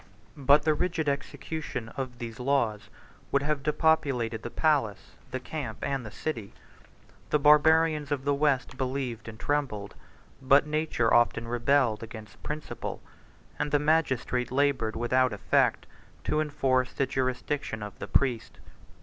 [0.35, 2.89] But the rigid execution of these laws
[3.31, 6.53] would have depopulated the palace, the camp, and the city;
[7.29, 9.93] the Barbarians of the West believed and trembled;
[10.41, 12.99] but nature often rebelled against principle;
[13.59, 15.85] and the magistrate labored without effect
[16.23, 18.57] to enforce the jurisdiction of the priest.